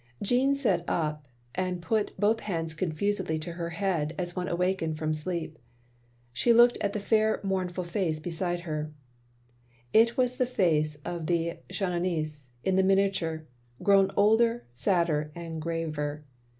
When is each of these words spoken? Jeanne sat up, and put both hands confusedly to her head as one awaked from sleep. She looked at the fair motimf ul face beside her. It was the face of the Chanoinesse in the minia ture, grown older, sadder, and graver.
Jeanne 0.23 0.55
sat 0.55 0.83
up, 0.89 1.27
and 1.53 1.79
put 1.79 2.19
both 2.19 2.39
hands 2.39 2.73
confusedly 2.73 3.37
to 3.37 3.51
her 3.51 3.69
head 3.69 4.15
as 4.17 4.35
one 4.35 4.47
awaked 4.47 4.97
from 4.97 5.13
sleep. 5.13 5.59
She 6.33 6.53
looked 6.53 6.75
at 6.81 6.93
the 6.93 6.99
fair 6.99 7.39
motimf 7.43 7.77
ul 7.77 7.83
face 7.83 8.19
beside 8.19 8.61
her. 8.61 8.91
It 9.93 10.17
was 10.17 10.37
the 10.37 10.47
face 10.47 10.95
of 11.05 11.27
the 11.27 11.59
Chanoinesse 11.69 12.47
in 12.63 12.77
the 12.77 12.83
minia 12.83 13.13
ture, 13.13 13.45
grown 13.83 14.09
older, 14.17 14.65
sadder, 14.73 15.31
and 15.35 15.61
graver. 15.61 16.25